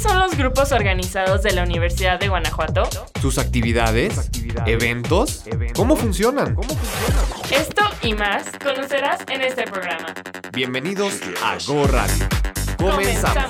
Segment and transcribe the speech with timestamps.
[0.00, 2.84] ¿Cuáles son los grupos organizados de la Universidad de Guanajuato?
[3.20, 4.30] ¿Sus actividades?
[4.64, 5.44] ¿Eventos?
[5.74, 6.56] ¿Cómo funcionan?
[7.50, 10.14] Esto y más conocerás en este programa.
[10.52, 12.28] Bienvenidos a Go Radio.
[12.76, 13.44] Comenzamos.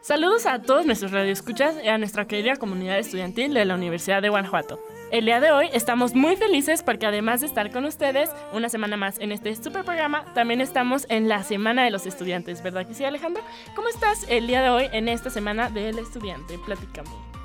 [0.00, 4.28] Saludos a todos nuestros radioescuchas y a nuestra querida comunidad estudiantil de la Universidad de
[4.28, 4.78] Guanajuato.
[5.10, 8.98] El día de hoy estamos muy felices porque además de estar con ustedes una semana
[8.98, 12.92] más en este super programa, también estamos en la Semana de los Estudiantes, ¿verdad que
[12.92, 13.42] sí, Alejandro?
[13.74, 16.58] ¿Cómo estás el día de hoy en esta Semana del Estudiante?
[16.58, 17.37] Platícame.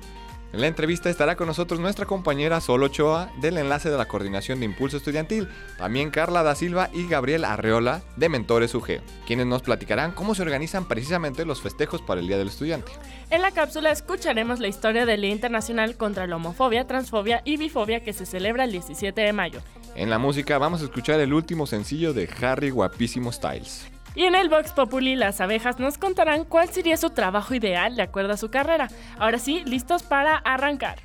[0.54, 4.60] En la entrevista estará con nosotros nuestra compañera Sol Ochoa del enlace de la Coordinación
[4.60, 9.64] de Impulso Estudiantil, también Carla da Silva y Gabriel Arreola de Mentores UG, quienes nos
[9.64, 12.94] platicarán cómo se organizan precisamente los festejos para el Día del Estudiante.
[13.32, 18.02] En la cápsula escucharemos la historia del Día Internacional contra la Homofobia, Transfobia y Bifobia
[18.02, 19.60] que se celebra el 17 de mayo.
[19.96, 23.95] En la música vamos a escuchar el último sencillo de Harry Guapísimo Styles.
[24.16, 28.02] Y en el Vox Populi, las abejas nos contarán cuál sería su trabajo ideal de
[28.02, 28.88] acuerdo a su carrera.
[29.20, 31.00] Ahora sí, listos para arrancar.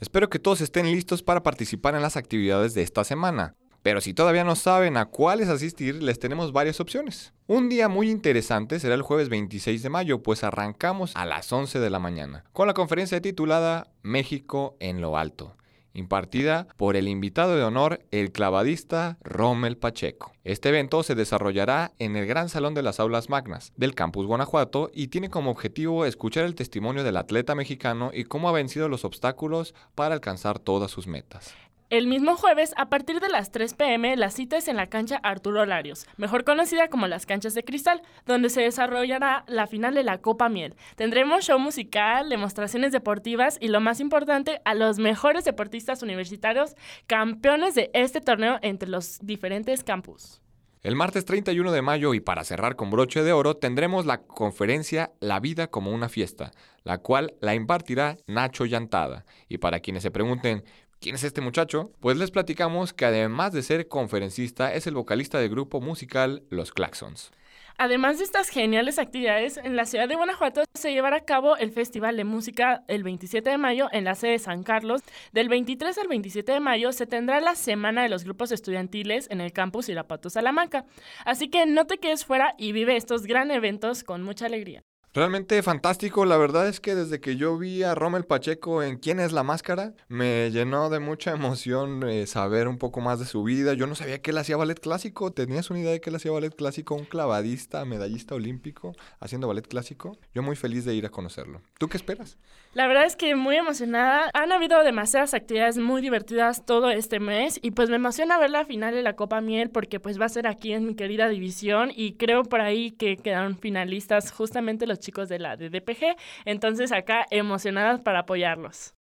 [0.00, 3.56] Espero que todos estén listos para participar en las actividades de esta semana.
[3.82, 7.34] Pero si todavía no saben a cuáles asistir, les tenemos varias opciones.
[7.48, 11.80] Un día muy interesante será el jueves 26 de mayo, pues arrancamos a las 11
[11.80, 15.56] de la mañana, con la conferencia titulada México en lo alto
[15.94, 20.32] impartida por el invitado de honor, el clavadista Rommel Pacheco.
[20.44, 24.90] Este evento se desarrollará en el Gran Salón de las Aulas Magnas del Campus Guanajuato
[24.92, 29.04] y tiene como objetivo escuchar el testimonio del atleta mexicano y cómo ha vencido los
[29.04, 31.54] obstáculos para alcanzar todas sus metas.
[31.90, 35.20] El mismo jueves, a partir de las 3 pm, la cita es en la cancha
[35.22, 40.02] Arturo Larios, mejor conocida como las canchas de cristal, donde se desarrollará la final de
[40.02, 40.74] la Copa Miel.
[40.96, 46.74] Tendremos show musical, demostraciones deportivas y lo más importante, a los mejores deportistas universitarios,
[47.06, 50.40] campeones de este torneo entre los diferentes campus.
[50.84, 55.12] El martes 31 de mayo y para cerrar con broche de oro tendremos la conferencia
[55.18, 56.50] La vida como una fiesta,
[56.82, 59.24] la cual la impartirá Nacho Llantada.
[59.48, 60.62] Y para quienes se pregunten,
[61.04, 61.92] ¿Quién es este muchacho?
[62.00, 66.72] Pues les platicamos que además de ser conferencista, es el vocalista del grupo musical Los
[66.72, 67.30] Claxons.
[67.76, 71.72] Además de estas geniales actividades, en la ciudad de Guanajuato se llevará a cabo el
[71.72, 75.02] Festival de Música el 27 de mayo en la sede de San Carlos.
[75.32, 79.42] Del 23 al 27 de mayo se tendrá la Semana de los Grupos Estudiantiles en
[79.42, 80.86] el campus Irapato Salamanca.
[81.26, 84.82] Así que no te quedes fuera y vive estos gran eventos con mucha alegría.
[85.14, 89.20] Realmente fantástico, la verdad es que desde que yo vi a Rommel Pacheco en ¿Quién
[89.20, 89.94] es la máscara?
[90.08, 93.74] Me llenó de mucha emoción eh, saber un poco más de su vida.
[93.74, 95.30] Yo no sabía que él hacía ballet clásico.
[95.32, 96.96] ¿Tenías una idea de que él hacía ballet clásico?
[96.96, 100.18] Un clavadista, medallista olímpico haciendo ballet clásico.
[100.34, 101.62] Yo muy feliz de ir a conocerlo.
[101.78, 102.36] ¿Tú qué esperas?
[102.74, 104.30] La verdad es que muy emocionada.
[104.34, 108.64] Han habido demasiadas actividades muy divertidas todo este mes y pues me emociona ver la
[108.64, 111.92] final de la Copa Miel porque pues va a ser aquí en mi querida división
[111.94, 116.16] y creo por ahí que quedaron finalistas justamente los chicos de la DDPG.
[116.46, 118.94] Entonces acá emocionadas para apoyarlos.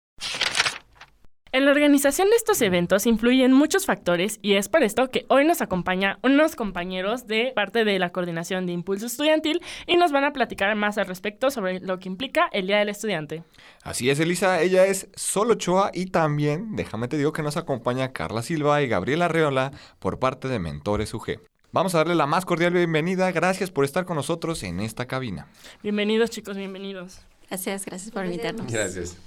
[1.54, 5.44] En la organización de estos eventos influyen muchos factores y es por esto que hoy
[5.44, 10.24] nos acompaña unos compañeros de parte de la coordinación de Impulso Estudiantil y nos van
[10.24, 13.44] a platicar más al respecto sobre lo que implica el Día del Estudiante.
[13.84, 18.14] Así es, Elisa, ella es Solo Ochoa y también, déjame te digo que nos acompaña
[18.14, 21.42] Carla Silva y Gabriela Arreola por parte de Mentores UG.
[21.74, 23.30] Vamos a darle la más cordial bienvenida.
[23.34, 25.48] Gracias por estar con nosotros en esta cabina.
[25.84, 27.20] Bienvenidos chicos, bienvenidos.
[27.50, 28.72] Gracias, gracias por invitarnos.
[28.72, 29.18] Gracias.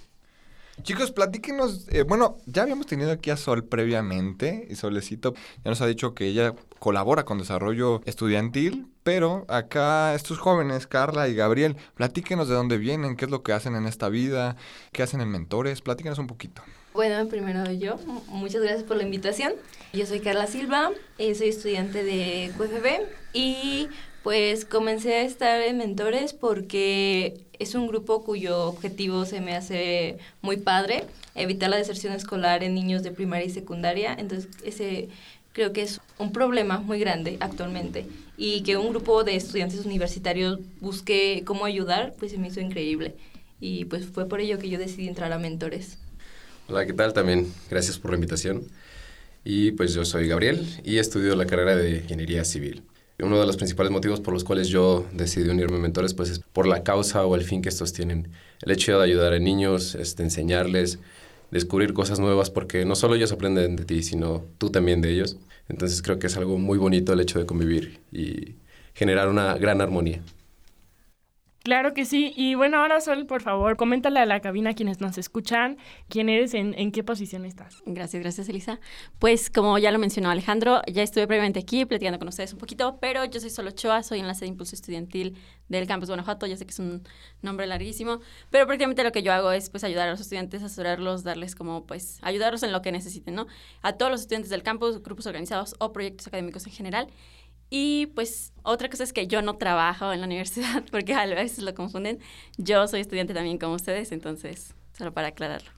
[0.82, 1.87] Chicos, platíquenos.
[1.88, 5.35] eh, bueno, ya habíamos tenido aquí a Sol previamente y Solecito
[5.65, 11.29] ya nos ha dicho que ella colabora con desarrollo estudiantil, pero acá estos jóvenes, Carla
[11.29, 14.56] y Gabriel, platíquenos de dónde vienen, qué es lo que hacen en esta vida,
[14.93, 16.62] qué hacen en mentores, platíquenos un poquito.
[16.93, 17.97] Bueno, primero yo,
[18.29, 19.53] muchas gracias por la invitación.
[19.93, 23.88] Yo soy Carla Silva, eh, soy estudiante de QFB y
[24.25, 30.17] pues comencé a estar en Mentores porque es un grupo cuyo objetivo se me hace
[30.41, 31.05] muy padre,
[31.35, 34.17] evitar la deserción escolar en niños de primaria y secundaria.
[34.19, 35.11] Entonces, ese
[35.53, 38.06] creo que es un problema muy grande actualmente
[38.38, 43.15] y que un grupo de estudiantes universitarios busque cómo ayudar, pues se me hizo increíble.
[43.61, 45.99] Y pues fue por ello que yo decidí entrar a Mentores.
[46.67, 47.12] Hola, ¿qué tal?
[47.12, 48.62] También gracias por la invitación.
[49.44, 52.82] Y pues yo soy Gabriel y estudio la carrera de Ingeniería Civil.
[53.20, 56.40] Uno de los principales motivos por los cuales yo decidí unirme a Mentores pues es
[56.40, 58.28] por la causa o el fin que estos tienen.
[58.62, 60.99] El hecho de ayudar a niños, este, enseñarles,
[61.52, 65.37] descubrir cosas nuevas porque no solo ellos aprenden de ti, sino tú también de ellos.
[65.69, 68.56] Entonces creo que es algo muy bonito el hecho de convivir y
[68.94, 70.20] generar una gran armonía.
[71.64, 72.34] Claro que sí.
[72.37, 75.78] Y bueno, ahora Sol, por favor, coméntale a la cabina a quienes nos escuchan
[76.11, 77.82] quién eres, en, qué posición estás.
[77.87, 78.81] Gracias, gracias Elisa.
[79.19, 82.99] Pues como ya lo mencionó Alejandro, ya estuve previamente aquí platicando con ustedes un poquito,
[83.00, 85.38] pero yo soy Sol Ochoa, soy enlace de impulso estudiantil
[85.70, 87.02] del campus Guanajuato, ya sé que es un
[87.40, 88.20] nombre larguísimo,
[88.50, 91.87] pero prácticamente lo que yo hago es pues ayudar a los estudiantes, asesorarlos, darles como
[91.87, 93.46] pues ayudarlos en lo que necesiten, ¿no?
[93.81, 97.08] A todos los estudiantes del campus, grupos organizados o proyectos académicos en general.
[97.76, 101.59] Y pues otra cosa es que yo no trabajo en la universidad, porque a veces
[101.65, 102.21] lo confunden.
[102.56, 105.73] Yo soy estudiante también como ustedes, entonces, solo para aclararlo.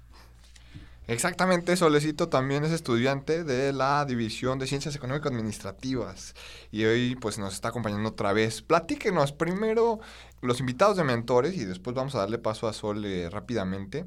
[1.09, 6.35] Exactamente, Solecito también es estudiante de la División de Ciencias Económico-Administrativas
[6.71, 8.61] y hoy pues nos está acompañando otra vez.
[8.61, 9.99] Platíquenos primero
[10.43, 14.05] los invitados de mentores y después vamos a darle paso a Sol eh, rápidamente.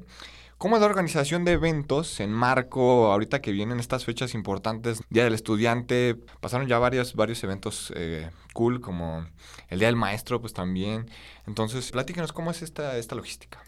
[0.60, 5.24] ¿Cómo es la organización de eventos en marco, ahorita que vienen estas fechas importantes, Día
[5.24, 9.26] del Estudiante, pasaron ya varios, varios eventos eh, cool como
[9.70, 11.08] el Día del Maestro pues también.
[11.46, 13.64] Entonces, platíquenos cómo es esta, esta logística.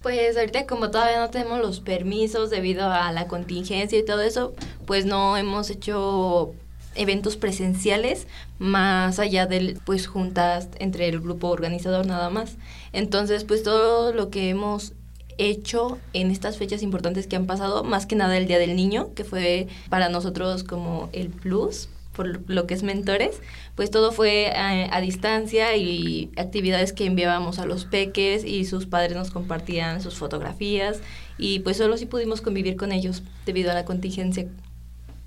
[0.00, 4.54] Pues ahorita como todavía no tenemos los permisos debido a la contingencia y todo eso,
[4.86, 6.54] pues no hemos hecho
[6.94, 8.28] eventos presenciales
[8.60, 12.58] más allá del pues juntas entre el grupo organizador nada más.
[12.92, 14.94] Entonces, pues todo lo que hemos
[15.38, 19.14] hecho en estas fechas importantes que han pasado, más que nada el Día del Niño,
[19.14, 23.40] que fue para nosotros como el plus por lo que es mentores,
[23.74, 29.16] pues todo fue a, distancia y actividades que enviábamos a los peques y sus padres
[29.16, 31.00] nos compartían sus fotografías
[31.38, 34.46] y pues solo sí pudimos convivir con ellos debido a la contingencia.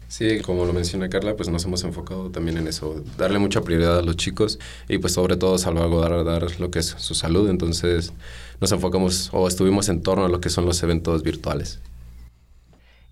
[0.08, 3.98] Sí, como lo menciona Carla, pues nos hemos enfocado también en eso, darle mucha prioridad
[3.98, 8.14] a los chicos y pues sobre todo salvaguardar lo que es su salud, entonces
[8.60, 11.82] nos enfocamos o estuvimos en torno a lo que son los eventos virtuales.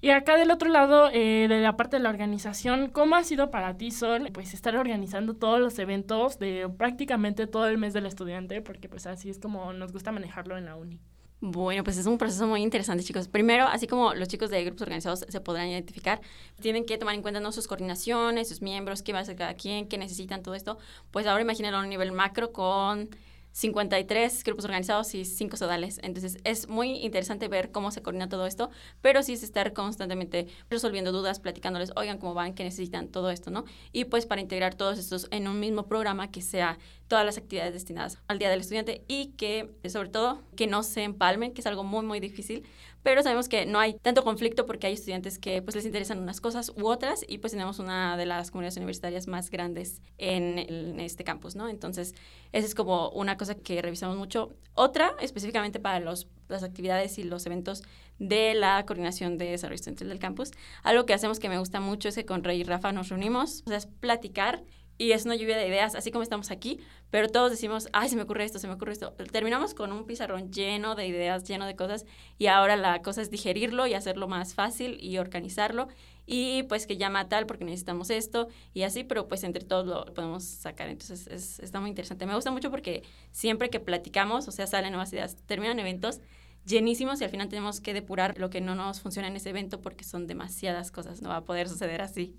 [0.03, 3.51] Y acá del otro lado, eh, de la parte de la organización, ¿cómo ha sido
[3.51, 8.05] para ti, Sol, pues estar organizando todos los eventos de prácticamente todo el mes del
[8.05, 8.61] estudiante?
[8.61, 10.99] Porque pues así es como nos gusta manejarlo en la uni.
[11.39, 13.29] Bueno, pues es un proceso muy interesante, chicos.
[13.29, 16.19] Primero, así como los chicos de grupos organizados se podrán identificar,
[16.61, 17.53] tienen que tomar en cuenta ¿no?
[17.53, 20.77] sus coordinaciones, sus miembros, qué va a hacer cada quien, qué necesitan, todo esto.
[21.11, 23.09] Pues ahora imagínenlo a un nivel macro con
[23.53, 25.99] 53 grupos organizados y 5 sodales.
[26.03, 28.69] Entonces es muy interesante ver cómo se coordina todo esto,
[29.01, 33.51] pero sí es estar constantemente resolviendo dudas, platicándoles, oigan cómo van, qué necesitan, todo esto,
[33.51, 33.63] ¿no?
[33.91, 36.77] Y pues para integrar todos estos en un mismo programa que sea
[37.07, 41.03] todas las actividades destinadas al Día del Estudiante y que, sobre todo, que no se
[41.03, 42.65] empalmen, que es algo muy, muy difícil,
[43.03, 46.39] pero sabemos que no hay tanto conflicto porque hay estudiantes que pues les interesan unas
[46.41, 51.23] cosas u otras y pues tenemos una de las comunidades universitarias más grandes en, este
[51.23, 51.67] campus, ¿no?
[51.67, 52.15] Entonces,
[52.53, 54.49] esa es como una cosa que revisamos mucho.
[54.73, 57.83] Otra, específicamente para los, las actividades y los eventos
[58.19, 60.51] de la coordinación de desarrollo estudiantil del campus,
[60.83, 63.63] algo que hacemos que me gusta mucho es que con Rey y Rafa nos reunimos,
[63.65, 64.63] o sea, es platicar
[64.97, 68.15] y es una lluvia de ideas, así como estamos aquí, pero todos decimos, ay, se
[68.15, 69.13] me ocurre esto, se me ocurre esto.
[69.31, 72.05] Terminamos con un pizarrón lleno de ideas, lleno de cosas,
[72.37, 75.87] y ahora la cosa es digerirlo y hacerlo más fácil y organizarlo,
[76.25, 80.13] y pues que llama tal porque necesitamos esto, y así, pero pues entre todos lo
[80.13, 80.89] podemos sacar.
[80.89, 82.25] Entonces es, está muy interesante.
[82.25, 86.21] Me gusta mucho porque siempre que platicamos, o sea, salen nuevas ideas, terminan eventos
[86.65, 89.81] llenísimos y al final tenemos que depurar lo que no nos funciona en ese evento
[89.81, 92.35] porque son demasiadas cosas, no va a poder suceder así.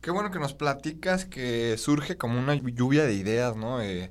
[0.00, 3.82] Qué bueno que nos platicas que surge como una lluvia de ideas, ¿no?
[3.82, 4.10] Eh,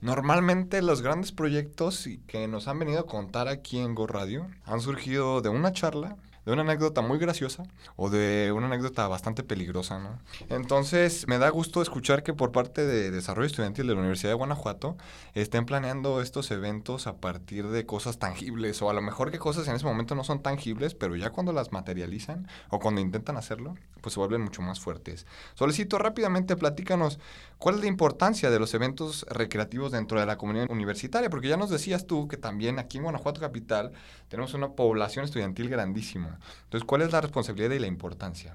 [0.00, 4.80] normalmente los grandes proyectos que nos han venido a contar aquí en Go Radio han
[4.80, 7.64] surgido de una charla de una anécdota muy graciosa
[7.96, 10.18] o de una anécdota bastante peligrosa, ¿no?
[10.48, 14.36] Entonces, me da gusto escuchar que por parte de Desarrollo Estudiantil de la Universidad de
[14.36, 14.96] Guanajuato
[15.34, 19.68] estén planeando estos eventos a partir de cosas tangibles o a lo mejor que cosas
[19.68, 23.74] en ese momento no son tangibles, pero ya cuando las materializan o cuando intentan hacerlo,
[24.00, 25.26] pues se vuelven mucho más fuertes.
[25.54, 27.18] Solicito rápidamente, platícanos,
[27.58, 31.30] ¿cuál es la importancia de los eventos recreativos dentro de la comunidad universitaria?
[31.30, 33.92] Porque ya nos decías tú que también aquí en Guanajuato Capital
[34.28, 36.37] tenemos una población estudiantil grandísima.
[36.64, 38.54] Entonces, ¿cuál es la responsabilidad y la importancia?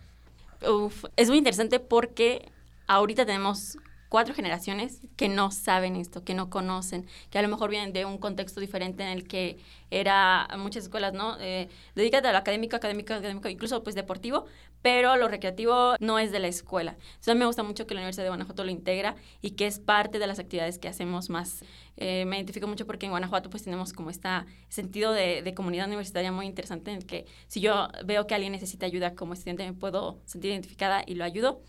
[1.15, 2.49] Es muy interesante porque
[2.87, 3.77] ahorita tenemos
[4.13, 8.05] cuatro generaciones que no saben esto, que no conocen, que a lo mejor vienen de
[8.05, 9.57] un contexto diferente en el que
[9.89, 11.35] era muchas escuelas, ¿no?
[11.39, 14.45] Eh, dedícate a lo académico, académico, académico, incluso pues deportivo,
[14.83, 16.91] pero lo recreativo no es de la escuela.
[16.91, 19.65] Entonces a mí me gusta mucho que la Universidad de Guanajuato lo integra y que
[19.65, 21.63] es parte de las actividades que hacemos más.
[21.97, 24.29] Eh, me identifico mucho porque en Guanajuato pues tenemos como este
[24.67, 28.51] sentido de, de, comunidad universitaria muy interesante en el que si yo veo que alguien
[28.51, 31.61] necesita ayuda como estudiante me puedo sentir identificada y lo ayudo.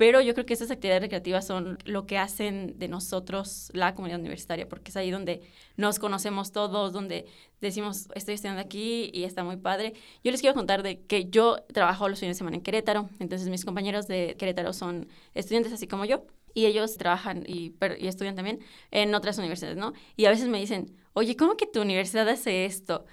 [0.00, 4.18] Pero yo creo que esas actividades recreativas son lo que hacen de nosotros la comunidad
[4.18, 5.42] universitaria, porque es ahí donde
[5.76, 7.26] nos conocemos todos, donde
[7.60, 9.92] decimos, estoy estudiando aquí y está muy padre.
[10.24, 13.50] Yo les quiero contar de que yo trabajo los fines de semana en Querétaro, entonces
[13.50, 18.34] mis compañeros de Querétaro son estudiantes así como yo, y ellos trabajan y, y estudian
[18.34, 19.92] también en otras universidades, ¿no?
[20.16, 23.04] Y a veces me dicen, oye, ¿cómo que tu universidad hace esto?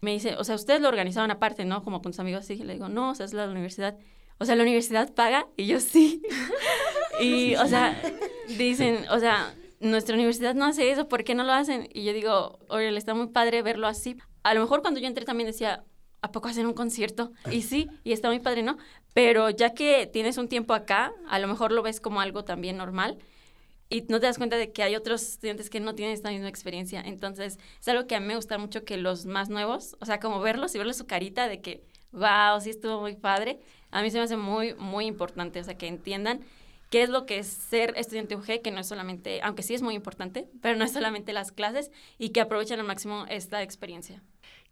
[0.00, 1.82] Me dice, o sea, ustedes lo organizaron aparte, ¿no?
[1.82, 2.56] Como con sus amigos, sí.
[2.56, 3.96] Le digo, no, o sea, es la universidad
[4.38, 6.22] o sea, la universidad paga y yo sí.
[7.20, 8.00] y, o sea,
[8.58, 11.88] dicen, o sea, nuestra universidad no hace eso, ¿por qué no lo hacen?
[11.92, 14.16] Y yo digo, oye, le está muy padre verlo así.
[14.42, 15.84] A lo mejor cuando yo entré también decía,
[16.22, 17.32] ¿a poco hacen un concierto?
[17.50, 18.78] Y sí, y está muy padre, ¿no?
[19.14, 22.76] Pero ya que tienes un tiempo acá, a lo mejor lo ves como algo también
[22.76, 23.18] normal
[23.88, 26.48] y no te das cuenta de que hay otros estudiantes que no tienen esta misma
[26.48, 27.00] experiencia.
[27.00, 30.20] Entonces, es algo que a mí me gusta mucho que los más nuevos, o sea,
[30.20, 34.10] como verlos y verles su carita de que, wow, sí estuvo muy padre a mí
[34.10, 36.40] se me hace muy, muy importante, o sea, que entiendan
[36.90, 39.82] qué es lo que es ser estudiante UG, que no es solamente, aunque sí es
[39.82, 44.22] muy importante, pero no es solamente las clases y que aprovechen al máximo esta experiencia.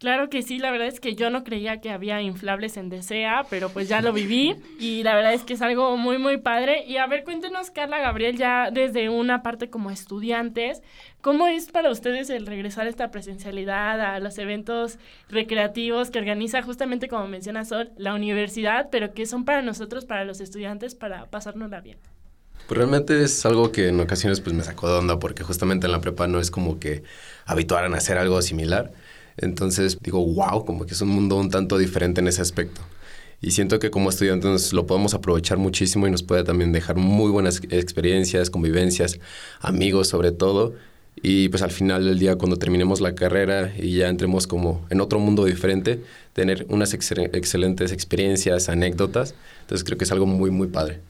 [0.05, 3.47] Claro que sí, la verdad es que yo no creía que había inflables en DSEA,
[3.49, 6.85] pero pues ya lo viví y la verdad es que es algo muy, muy padre.
[6.87, 10.83] Y a ver, cuéntenos, Carla, Gabriel, ya desde una parte como estudiantes,
[11.23, 14.99] ¿cómo es para ustedes el regresar a esta presencialidad, a los eventos
[15.31, 20.27] recreativos que organiza justamente, como menciona Sol, la universidad, pero que son para nosotros, para
[20.27, 21.97] los estudiantes, para pasárnosla bien?
[22.67, 25.93] Pues realmente es algo que en ocasiones pues me sacó de onda porque justamente en
[25.93, 27.05] la prepa no es como que
[27.47, 28.93] habituaran a hacer algo similar.
[29.37, 32.81] Entonces digo, wow, como que es un mundo un tanto diferente en ese aspecto.
[33.41, 37.31] Y siento que como estudiantes lo podemos aprovechar muchísimo y nos puede también dejar muy
[37.31, 39.19] buenas experiencias, convivencias,
[39.61, 40.75] amigos sobre todo.
[41.23, 45.01] Y pues al final del día, cuando terminemos la carrera y ya entremos como en
[45.01, 49.35] otro mundo diferente, tener unas excelentes experiencias, anécdotas.
[49.61, 51.01] Entonces creo que es algo muy, muy padre.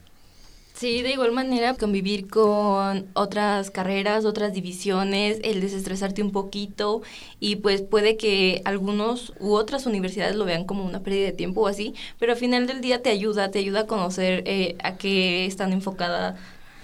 [0.75, 7.01] Sí, de igual manera convivir con otras carreras, otras divisiones, el desestresarte un poquito
[7.39, 11.61] y pues puede que algunos u otras universidades lo vean como una pérdida de tiempo
[11.61, 14.97] o así, pero al final del día te ayuda, te ayuda a conocer eh, a
[14.97, 16.35] qué están enfocada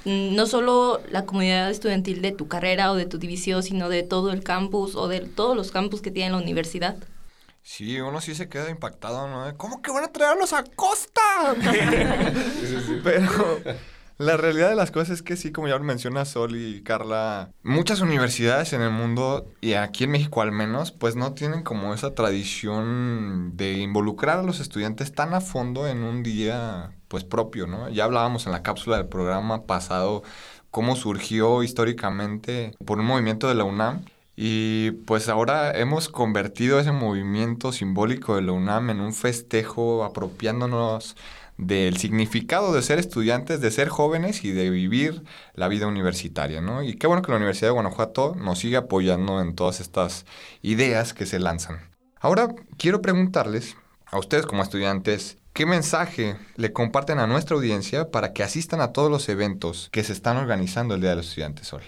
[0.06, 4.04] mm, no solo la comunidad estudiantil de tu carrera o de tu división, sino de
[4.04, 6.96] todo el campus o de todos los campus que tiene la universidad.
[7.64, 9.56] Sí, uno sí se queda impactado, ¿no?
[9.58, 11.22] ¿Cómo que van a traerlos a Costa?
[13.04, 13.62] Pero
[14.22, 18.02] la realidad de las cosas es que sí, como ya menciona Sol y Carla, muchas
[18.02, 22.14] universidades en el mundo, y aquí en México al menos, pues no tienen como esa
[22.14, 27.90] tradición de involucrar a los estudiantes tan a fondo en un día pues propio, ¿no?
[27.90, 30.24] Ya hablábamos en la cápsula del programa pasado
[30.70, 34.06] cómo surgió históricamente por un movimiento de la UNAM
[34.44, 41.16] y pues ahora hemos convertido ese movimiento simbólico de la UNAM en un festejo apropiándonos
[41.58, 45.22] del significado de ser estudiantes, de ser jóvenes y de vivir
[45.54, 46.82] la vida universitaria, ¿no?
[46.82, 50.26] Y qué bueno que la Universidad de Guanajuato nos sigue apoyando en todas estas
[50.64, 51.78] ideas que se lanzan.
[52.20, 52.48] Ahora
[52.80, 58.42] quiero preguntarles a ustedes como estudiantes, ¿qué mensaje le comparten a nuestra audiencia para que
[58.42, 61.84] asistan a todos los eventos que se están organizando el Día de los Estudiantes Sol?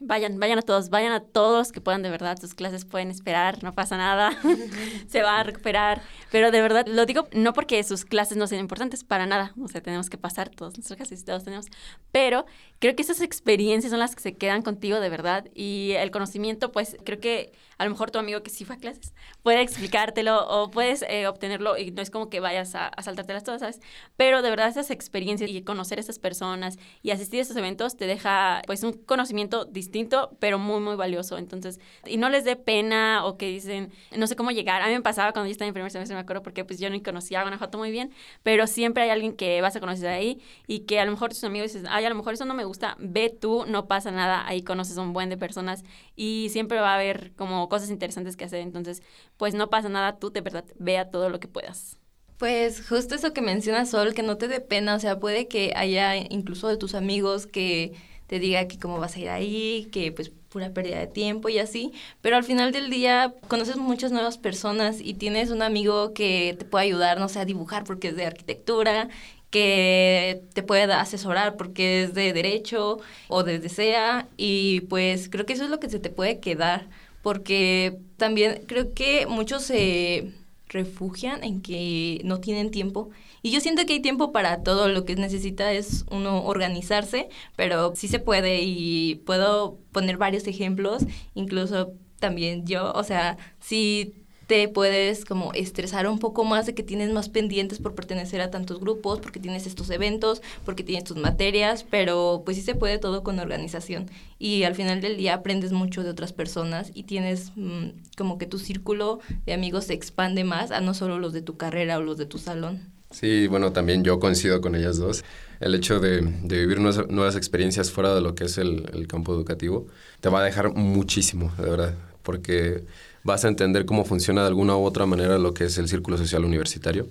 [0.00, 3.62] Vayan, vayan a todos, vayan a todos que puedan de verdad, sus clases pueden esperar,
[3.64, 4.30] no pasa nada,
[5.08, 8.60] se va a recuperar, pero de verdad lo digo no porque sus clases no sean
[8.60, 11.66] importantes, para nada, o sea, tenemos que pasar todos nuestras clases, todos tenemos,
[12.12, 12.44] pero
[12.78, 15.46] creo que esas experiencias son las que se quedan contigo de verdad.
[15.54, 18.78] Y el conocimiento, pues creo que a lo mejor tu amigo que sí fue a
[18.78, 23.02] clases puede explicártelo o puedes eh, obtenerlo y no es como que vayas a, a
[23.02, 23.80] saltártelas todas, ¿sabes?
[24.16, 27.96] Pero de verdad esas experiencias y conocer a esas personas y asistir a esos eventos
[27.96, 31.38] te deja pues un conocimiento distinto pero muy, muy valioso.
[31.38, 34.82] Entonces, y no les dé pena o que dicen, no sé cómo llegar.
[34.82, 36.90] A mí me pasaba cuando yo estaba en primer semestre, me acuerdo, porque pues yo
[36.90, 40.40] no conocía a Guanajuato muy bien, pero siempre hay alguien que vas a conocer ahí
[40.66, 42.64] y que a lo mejor tus amigos dicen, ay, a lo mejor eso no me
[42.64, 46.92] gusta, ve tú, no pasa nada, ahí conoces un buen de personas y siempre va
[46.92, 48.60] a haber como cosas interesantes que hacer.
[48.60, 49.02] Entonces,
[49.36, 51.98] pues no pasa nada, tú de verdad vea todo lo que puedas.
[52.38, 55.72] Pues justo eso que menciona Sol, que no te dé pena, o sea, puede que
[55.74, 57.94] haya incluso de tus amigos que
[58.26, 61.58] te diga que cómo vas a ir ahí, que pues pura pérdida de tiempo y
[61.58, 66.56] así, pero al final del día conoces muchas nuevas personas y tienes un amigo que
[66.58, 69.08] te puede ayudar, no sé, a dibujar porque es de arquitectura,
[69.50, 75.52] que te puede asesorar porque es de derecho o de sea y pues creo que
[75.52, 76.88] eso es lo que se te puede quedar
[77.26, 80.32] porque también creo que muchos se
[80.68, 83.10] refugian en que no tienen tiempo.
[83.42, 87.96] Y yo siento que hay tiempo para todo, lo que necesita es uno organizarse, pero
[87.96, 91.04] sí se puede y puedo poner varios ejemplos,
[91.34, 94.14] incluso también yo, o sea, si
[94.46, 98.50] te puedes como estresar un poco más de que tienes más pendientes por pertenecer a
[98.50, 102.98] tantos grupos, porque tienes estos eventos, porque tienes tus materias, pero pues sí se puede
[102.98, 104.08] todo con organización.
[104.38, 108.46] Y al final del día aprendes mucho de otras personas y tienes mm, como que
[108.46, 112.02] tu círculo de amigos se expande más a no solo los de tu carrera o
[112.02, 112.94] los de tu salón.
[113.10, 115.24] Sí, bueno, también yo coincido con ellas dos.
[115.60, 119.86] El hecho de, vivir nuevas, experiencias fuera de lo que es el, el campo educativo
[120.20, 122.84] te va a dejar muchísimo, de verdad, porque
[123.26, 126.16] vas a entender cómo funciona de alguna u otra manera lo que es el círculo
[126.16, 127.08] social universitario,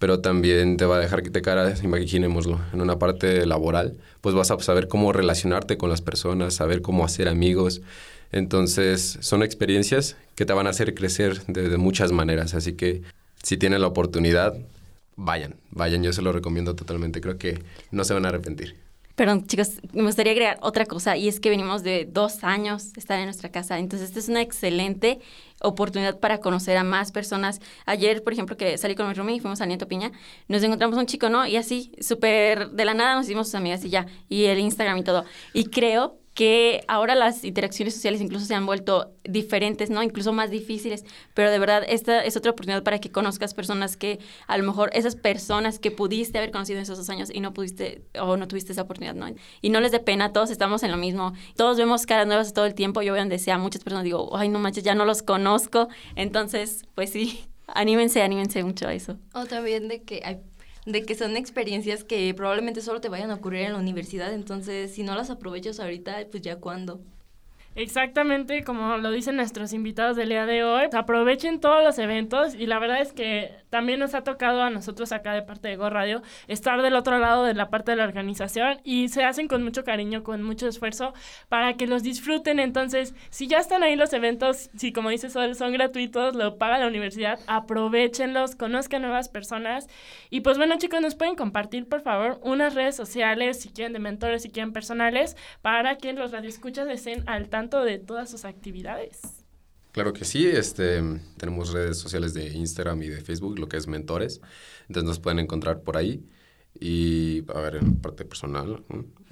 [0.00, 4.50] pero también te va a dejar te cara, imaginémoslo, en una parte laboral, pues vas
[4.50, 7.80] a saber cómo relacionarte con las personas, saber cómo hacer amigos.
[8.32, 13.02] Entonces, son experiencias que te van a hacer crecer de, muchas maneras, así que
[13.44, 14.56] si tienen la oportunidad,
[15.14, 18.74] vayan, vayan, yo se lo recomiendo totalmente, creo que no se van a arrepentir.
[19.14, 23.18] Perdón, chicos, me gustaría agregar otra cosa y es que venimos de dos años estar
[23.18, 23.78] en nuestra casa.
[23.78, 25.20] Entonces, esta es una excelente
[25.60, 27.60] oportunidad para conocer a más personas.
[27.84, 30.12] Ayer, por ejemplo, que salí con mi roomie y fuimos a Nieto Piña,
[30.48, 31.46] nos encontramos un chico, ¿no?
[31.46, 34.96] Y así, súper de la nada nos hicimos sus amigas y ya, y el Instagram
[34.98, 35.24] y todo.
[35.52, 40.02] Y creo que ahora las interacciones sociales incluso se han vuelto diferentes, ¿no?
[40.02, 44.18] Incluso más difíciles, pero de verdad esta es otra oportunidad para que conozcas personas que
[44.46, 47.52] a lo mejor esas personas que pudiste haber conocido en esos dos años y no
[47.52, 49.26] pudiste o no tuviste esa oportunidad, ¿no?
[49.60, 52.64] Y no les dé pena, todos estamos en lo mismo, todos vemos caras nuevas todo
[52.64, 55.22] el tiempo, yo veo donde sea muchas personas digo, ay no manches, ya no los
[55.22, 59.18] conozco, entonces pues sí, anímense, anímense mucho a eso.
[59.34, 60.40] O también de que hay
[60.86, 64.94] de que son experiencias que probablemente solo te vayan a ocurrir en la universidad, entonces
[64.94, 67.00] si no las aprovechas ahorita, pues ya cuándo.
[67.74, 72.66] Exactamente, como lo dicen nuestros invitados del día de hoy, aprovechen todos los eventos y
[72.66, 75.88] la verdad es que también nos ha tocado a nosotros acá de parte de Go
[75.88, 79.64] Radio estar del otro lado de la parte de la organización y se hacen con
[79.64, 81.14] mucho cariño, con mucho esfuerzo
[81.48, 82.60] para que los disfruten.
[82.60, 86.76] Entonces, si ya están ahí los eventos, si como dice Sol, son gratuitos, lo paga
[86.76, 89.88] la universidad, aprovechenlos, conozcan nuevas personas.
[90.28, 93.98] Y pues bueno chicos, nos pueden compartir por favor unas redes sociales, si quieren de
[93.98, 99.20] mentores, si quieren personales, para que los radioescuchas estén al tanto de todas sus actividades.
[99.92, 101.02] Claro que sí, este,
[101.36, 104.40] tenemos redes sociales de Instagram y de Facebook, lo que es Mentores,
[104.88, 106.24] entonces nos pueden encontrar por ahí.
[106.80, 108.82] Y, a ver, en parte personal,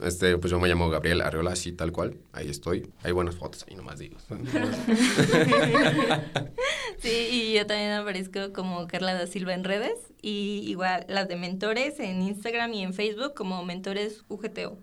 [0.03, 2.93] este, pues yo me llamo Gabriel Arreola, así tal cual, ahí estoy.
[3.03, 4.19] Hay buenas fotos, ahí nomás digo.
[6.99, 11.37] sí, y yo también aparezco como Carla da Silva en redes, y igual las de
[11.37, 14.77] Mentores en Instagram y en Facebook como Mentores UGTO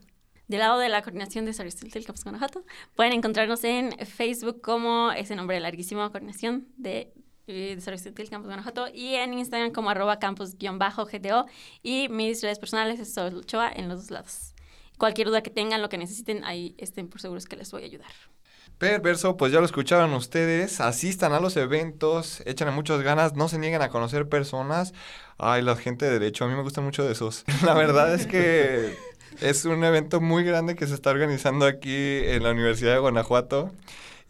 [0.47, 2.63] del lado de la coordinación de del Campus Guanajuato.
[2.95, 7.13] Pueden encontrarnos en Facebook como ese nombre larguísimo, coordinación de,
[7.47, 11.45] eh, de del Campus Guanajuato y en Instagram como arroba campus-gto
[11.83, 14.53] y mis redes personales es Sol Choa en los dos lados.
[14.97, 17.86] Cualquier duda que tengan, lo que necesiten, ahí estén por seguros que les voy a
[17.86, 18.12] ayudar.
[18.77, 23.57] Perverso, pues ya lo escucharon ustedes, asistan a los eventos, échenle muchas ganas, no se
[23.57, 24.93] nieguen a conocer personas.
[25.39, 27.43] Ay, la gente de derecho, a mí me gusta mucho de esos.
[27.65, 28.95] La verdad es que
[29.41, 33.71] es un evento muy grande que se está organizando aquí en la Universidad de Guanajuato.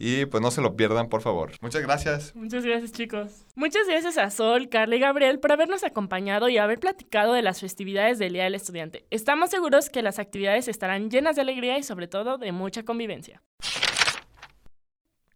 [0.00, 1.52] Y pues no se lo pierdan, por favor.
[1.60, 2.34] Muchas gracias.
[2.36, 3.44] Muchas gracias, chicos.
[3.56, 7.60] Muchas gracias a Sol, Carla y Gabriel por habernos acompañado y haber platicado de las
[7.60, 9.06] festividades del Día del Estudiante.
[9.10, 13.42] Estamos seguros que las actividades estarán llenas de alegría y sobre todo de mucha convivencia.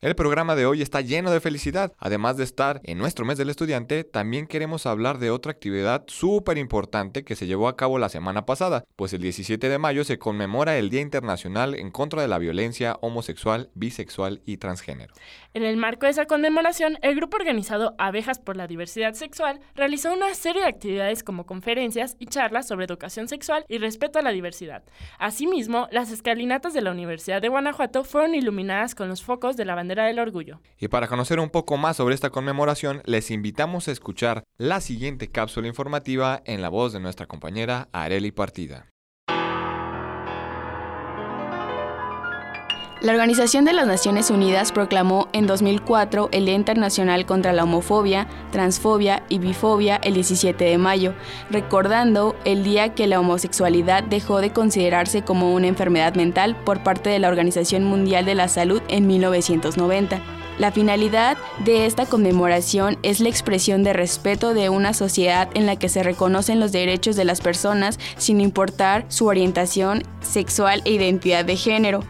[0.02, 1.92] El programa de hoy está lleno de felicidad.
[1.96, 6.58] Además de estar en nuestro mes del estudiante, también queremos hablar de otra actividad súper
[6.58, 10.18] importante que se llevó a cabo la semana pasada, pues el 17 de mayo se
[10.18, 15.14] conmemora el Día Internacional en contra de la violencia homosexual, bisexual y transgénero.
[15.54, 20.12] En el marco de esa conmemoración, el grupo organizado Abejas por la Diversidad Sexual realizó
[20.12, 24.30] una serie de actividades como conferencias y charlas sobre educación sexual y respeto a la
[24.30, 24.82] diversidad.
[25.20, 29.76] Asimismo, las escalinatas de la Universidad de Guanajuato fueron iluminadas con los focos de la
[29.76, 29.91] bandera
[30.78, 35.30] Y para conocer un poco más sobre esta conmemoración, les invitamos a escuchar la siguiente
[35.30, 38.91] cápsula informativa en la voz de nuestra compañera Areli Partida.
[43.02, 48.28] La Organización de las Naciones Unidas proclamó en 2004 el Día Internacional contra la Homofobia,
[48.52, 51.12] Transfobia y Bifobia el 17 de mayo,
[51.50, 57.10] recordando el día que la homosexualidad dejó de considerarse como una enfermedad mental por parte
[57.10, 60.20] de la Organización Mundial de la Salud en 1990.
[60.60, 65.74] La finalidad de esta conmemoración es la expresión de respeto de una sociedad en la
[65.74, 71.44] que se reconocen los derechos de las personas sin importar su orientación sexual e identidad
[71.44, 72.04] de género.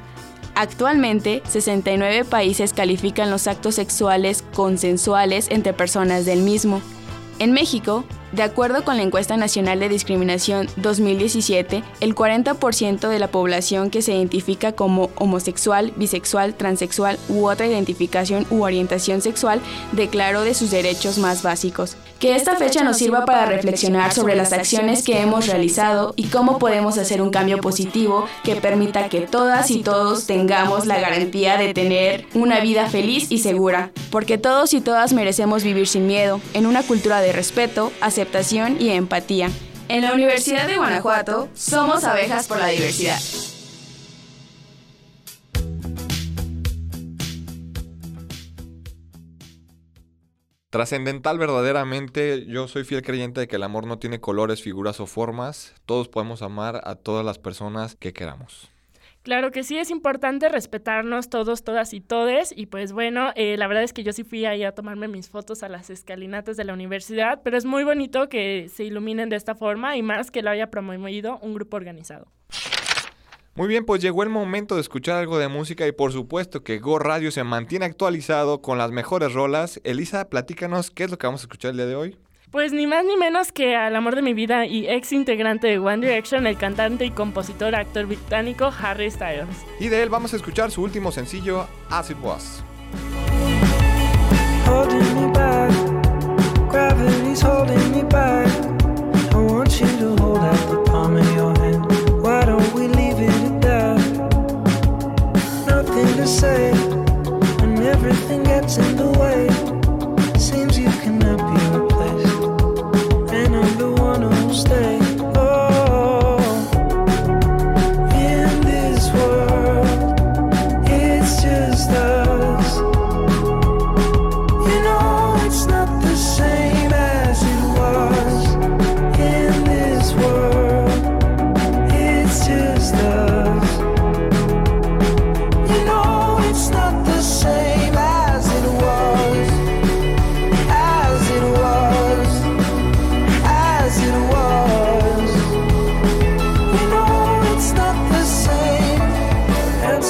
[0.55, 6.83] Actualmente, 69 países califican los actos sexuales consensuales entre personas del mismo.
[7.39, 13.29] En México, de acuerdo con la encuesta nacional de discriminación 2017, el 40% de la
[13.29, 19.61] población que se identifica como homosexual, bisexual, transexual u otra identificación u orientación sexual
[19.93, 21.97] declaró de sus derechos más básicos.
[22.19, 26.61] Que esta fecha nos sirva para reflexionar sobre las acciones que hemos realizado y cómo
[26.61, 31.75] podemos hacer un cambio positivo que permita que todas y todos tengamos la garantía de
[31.75, 33.91] tener una vida feliz y segura.
[34.13, 38.22] Porque todos y todas merecemos vivir sin miedo, en una cultura de respeto, aceptación
[38.81, 39.51] y empatía.
[39.89, 43.21] En la Universidad de Guanajuato somos abejas por la diversidad.
[50.73, 55.07] Trascendental verdaderamente, yo soy fiel creyente de que el amor no tiene colores, figuras o
[55.07, 55.75] formas.
[55.85, 58.72] Todos podemos amar a todas las personas que queramos.
[59.23, 62.53] Claro que sí, es importante respetarnos todos, todas y todes.
[62.57, 65.29] Y pues bueno, eh, la verdad es que yo sí fui ahí a tomarme mis
[65.29, 69.37] fotos a las escalinatas de la universidad, pero es muy bonito que se iluminen de
[69.37, 72.27] esta forma y más que lo haya promovido un grupo organizado.
[73.55, 76.79] Muy bien, pues llegó el momento de escuchar algo de música y por supuesto que
[76.79, 79.81] Go Radio se mantiene actualizado con las mejores rolas.
[79.85, 82.17] Elisa, platícanos qué es lo que vamos a escuchar el día de hoy.
[82.53, 85.79] Pues ni más ni menos que al amor de mi vida y ex integrante de
[85.79, 89.49] One Direction, el cantante y compositor actor británico Harry Styles.
[89.81, 92.63] Y de él vamos a escuchar su último sencillo, As It Was.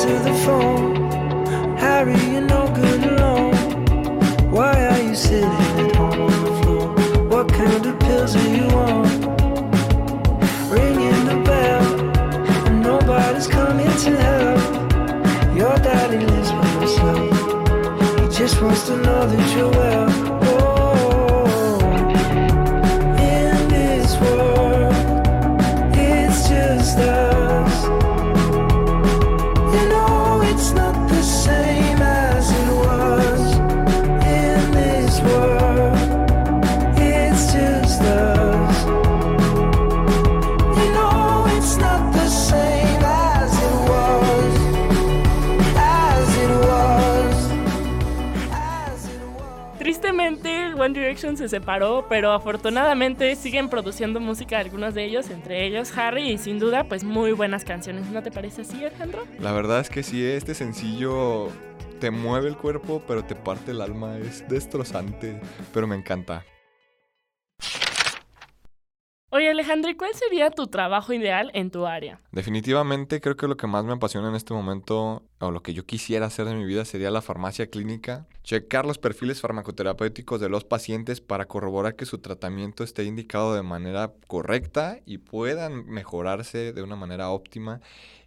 [0.03, 0.97] Answer the phone,
[1.77, 2.19] Harry.
[2.33, 3.55] You're no good alone.
[4.51, 6.89] Why are you sitting at home on the floor?
[7.29, 9.07] What kind of pills are you on?
[10.71, 11.85] Ringing the bell,
[12.67, 15.57] and nobody's coming to help.
[15.57, 18.19] Your daddy lives by himself.
[18.19, 20.12] He just wants to know that you're well.
[51.37, 56.59] Se separó, pero afortunadamente siguen produciendo música algunos de ellos, entre ellos Harry, y sin
[56.59, 58.07] duda, pues muy buenas canciones.
[58.11, 59.25] ¿No te parece así, Alejandro?
[59.39, 61.49] La verdad es que sí, este sencillo
[62.01, 64.19] te mueve el cuerpo, pero te parte el alma.
[64.19, 65.41] Es destrozante,
[65.73, 66.45] pero me encanta.
[69.35, 72.21] Oye, Alejandro, ¿y cuál sería tu trabajo ideal en tu área?
[72.33, 75.87] Definitivamente creo que lo que más me apasiona en este momento, o lo que yo
[75.87, 78.27] quisiera hacer de mi vida, sería la farmacia clínica.
[78.45, 83.63] Checar los perfiles farmacoterapéuticos de los pacientes para corroborar que su tratamiento esté indicado de
[83.63, 87.81] manera correcta y puedan mejorarse de una manera óptima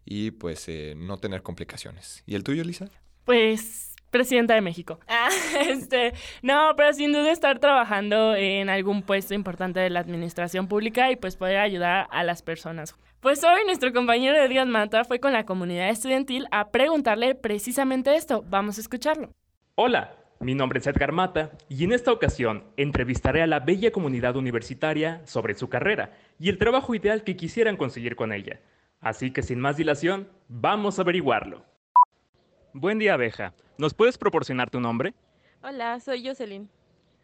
[0.05, 2.23] y pues eh, no tener complicaciones.
[2.25, 2.89] ¿Y el tuyo, Lisa?
[3.25, 4.99] Pues presidenta de México.
[5.07, 5.29] Ah,
[5.69, 11.09] este, no, pero sin duda estar trabajando en algún puesto importante de la administración pública
[11.09, 12.95] y pues poder ayudar a las personas.
[13.21, 18.43] Pues hoy nuestro compañero Edgar Mata fue con la comunidad estudiantil a preguntarle precisamente esto.
[18.47, 19.31] Vamos a escucharlo.
[19.75, 24.35] Hola, mi nombre es Edgar Mata y en esta ocasión entrevistaré a la bella comunidad
[24.35, 28.59] universitaria sobre su carrera y el trabajo ideal que quisieran conseguir con ella.
[28.99, 31.65] Así que sin más dilación, vamos a averiguarlo.
[32.77, 33.53] Buen día, abeja.
[33.77, 35.13] ¿Nos puedes proporcionar tu nombre?
[35.63, 36.69] Hola, soy Jocelyn.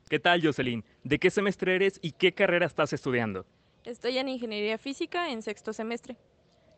[0.10, 0.82] ¿Qué tal, Jocelyn?
[1.04, 3.46] ¿De qué semestre eres y qué carrera estás estudiando?
[3.84, 6.16] Estoy en Ingeniería Física en sexto semestre.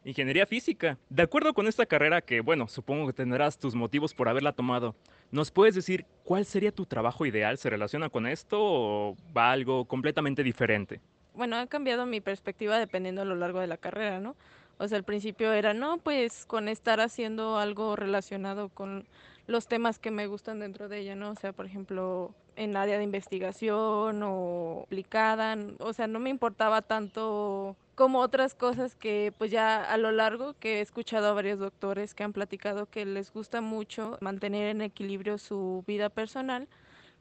[0.03, 0.97] Ingeniería Física.
[1.07, 4.95] De acuerdo con esta carrera que, bueno, supongo que tendrás tus motivos por haberla tomado,
[5.29, 7.59] ¿nos puedes decir cuál sería tu trabajo ideal?
[7.59, 10.99] ¿Se relaciona con esto o va algo completamente diferente?
[11.35, 14.35] Bueno, ha cambiado mi perspectiva dependiendo a lo largo de la carrera, ¿no?
[14.77, 19.07] O sea, al principio era, no, pues con estar haciendo algo relacionado con
[19.47, 21.31] los temas que me gustan dentro de ella, ¿no?
[21.31, 26.81] O sea, por ejemplo, en área de investigación o aplicada, o sea, no me importaba
[26.81, 31.59] tanto como otras cosas que pues ya a lo largo que he escuchado a varios
[31.59, 36.67] doctores que han platicado que les gusta mucho mantener en equilibrio su vida personal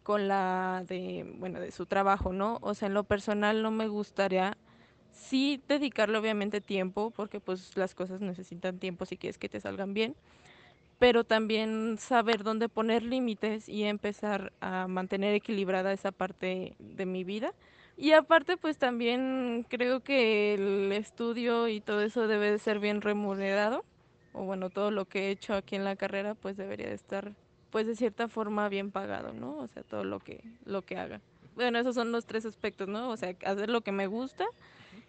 [0.03, 2.59] con la de, bueno, de su trabajo, ¿no?
[2.63, 4.57] O sea, en lo personal no me gustaría
[5.13, 9.95] sí dedicarle obviamente tiempo, porque pues las cosas necesitan tiempo si quieres que te salgan
[9.95, 10.17] bien,
[10.99, 17.25] pero también saber dónde poner límites y empezar a mantener equilibrada esa parte de mi
[17.25, 17.53] vida.
[17.97, 23.01] Y aparte pues también creo que el estudio y todo eso debe de ser bien
[23.01, 23.85] remunerado,
[24.33, 27.33] o bueno, todo lo que he hecho aquí en la carrera pues debería de estar
[27.71, 29.57] pues de cierta forma bien pagado, ¿no?
[29.57, 31.21] O sea, todo lo que, lo que haga.
[31.55, 33.09] Bueno, esos son los tres aspectos, ¿no?
[33.11, 34.45] O sea, hacer lo que me gusta,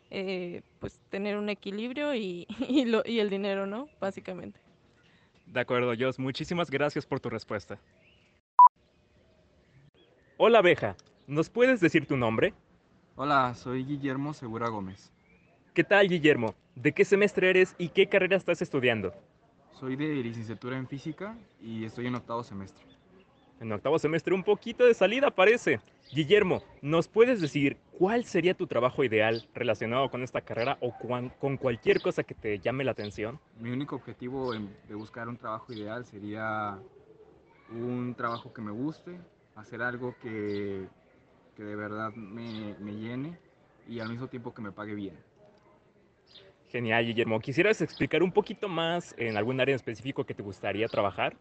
[0.09, 3.87] eh, pues tener un equilibrio y, y, lo, y el dinero, ¿no?
[3.99, 4.59] Básicamente.
[5.45, 6.19] De acuerdo, Jos.
[6.19, 7.79] Muchísimas gracias por tu respuesta.
[10.37, 10.95] Hola, abeja.
[11.27, 12.53] ¿Nos puedes decir tu nombre?
[13.15, 15.11] Hola, soy Guillermo Segura Gómez.
[15.73, 16.55] ¿Qué tal, Guillermo?
[16.75, 19.13] ¿De qué semestre eres y qué carrera estás estudiando?
[19.71, 22.83] Soy de licenciatura en física y estoy en octavo semestre.
[23.59, 25.79] En octavo semestre un poquito de salida parece.
[26.11, 30.93] Guillermo, ¿nos puedes decir cuál sería tu trabajo ideal relacionado con esta carrera o
[31.39, 33.39] con cualquier cosa que te llame la atención?
[33.59, 36.77] Mi único objetivo de buscar un trabajo ideal sería
[37.71, 39.17] un trabajo que me guste,
[39.55, 40.87] hacer algo que,
[41.55, 43.37] que de verdad me, me llene
[43.87, 45.17] y al mismo tiempo que me pague bien.
[46.69, 47.39] Genial, Guillermo.
[47.39, 51.35] ¿Quisieras explicar un poquito más en algún área en específico que te gustaría trabajar?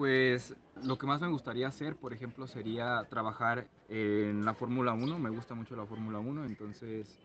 [0.00, 5.18] Pues lo que más me gustaría hacer, por ejemplo, sería trabajar en la Fórmula 1.
[5.18, 7.18] Me gusta mucho la Fórmula 1, entonces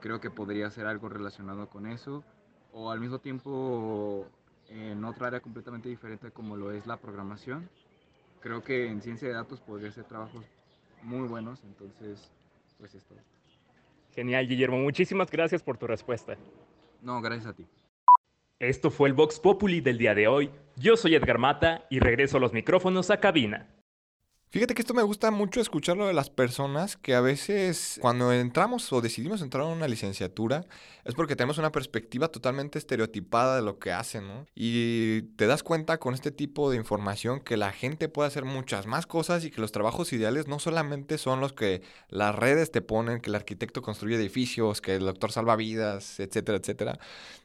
[0.00, 2.24] creo que podría hacer algo relacionado con eso.
[2.72, 4.26] O al mismo tiempo
[4.70, 7.68] en otra área completamente diferente como lo es la programación.
[8.40, 10.42] Creo que en ciencia de datos podría ser trabajos
[11.02, 12.32] muy buenos, entonces
[12.78, 13.18] pues es todo.
[14.14, 14.78] Genial, Guillermo.
[14.78, 16.34] Muchísimas gracias por tu respuesta.
[17.02, 17.66] No, gracias a ti.
[18.58, 20.50] Esto fue el Vox Populi del día de hoy.
[20.76, 23.75] Yo soy Edgar Mata y regreso los micrófonos a cabina.
[24.56, 28.90] Fíjate que esto me gusta mucho escucharlo de las personas que a veces cuando entramos
[28.90, 30.64] o decidimos entrar a una licenciatura
[31.04, 34.46] es porque tenemos una perspectiva totalmente estereotipada de lo que hacen, ¿no?
[34.54, 38.86] Y te das cuenta con este tipo de información que la gente puede hacer muchas
[38.86, 42.80] más cosas y que los trabajos ideales no solamente son los que las redes te
[42.80, 46.98] ponen, que el arquitecto construye edificios, que el doctor salva vidas, etcétera, etcétera.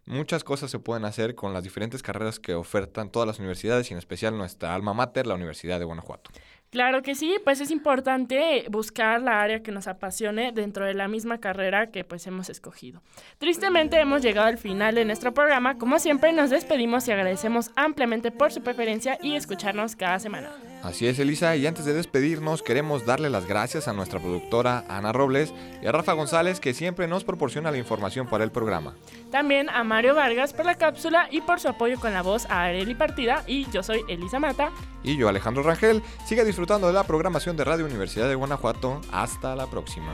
[0.06, 3.93] Muchas cosas se pueden hacer con las diferentes carreras que ofertan todas las universidades y
[3.93, 6.32] en especial nuestra alma mater, la Universidad de Guanajuato.
[6.71, 11.10] Claro que sí, pues es importante buscar la área que nos apasione dentro de la
[11.10, 13.01] misma carrera que pues hemos escogido.
[13.39, 18.31] Tristemente hemos llegado al final de nuestro programa, como siempre nos despedimos y agradecemos ampliamente
[18.31, 20.49] por su preferencia y escucharnos cada semana.
[20.84, 25.12] Así es, Elisa, y antes de despedirnos queremos darle las gracias a nuestra productora Ana
[25.12, 28.96] Robles y a Rafa González que siempre nos proporciona la información para el programa.
[29.30, 32.63] También a Mario Vargas por la cápsula y por su apoyo con la voz a
[32.63, 34.72] Areli Partida y yo soy Elisa Mata.
[35.04, 39.02] Y yo Alejandro Rangel, siga disfrutando de la programación de Radio Universidad de Guanajuato.
[39.12, 40.13] Hasta la próxima.